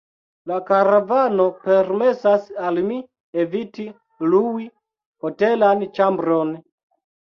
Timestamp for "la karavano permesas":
0.51-2.49